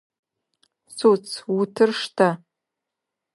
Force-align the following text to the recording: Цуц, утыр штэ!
Цуц, 0.95 1.27
утыр 1.57 1.89
штэ! 1.99 2.29